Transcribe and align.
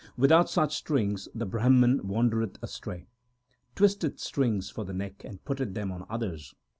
Without 0.17 0.49
such 0.49 0.75
strings 0.75 1.29
the 1.35 1.45
Brahman 1.45 2.01
wandereth 2.07 2.57
astray, 2.63 3.05
Twisteth 3.75 4.19
strings 4.19 4.67
for 4.71 4.83
the 4.83 4.93
neck, 4.95 5.23
and 5.23 5.45
putteth 5.45 5.75
them 5.75 5.91
on 5.91 6.07
others. 6.09 6.55